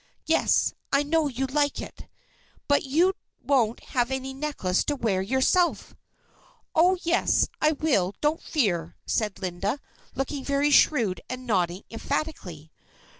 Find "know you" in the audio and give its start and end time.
1.03-1.45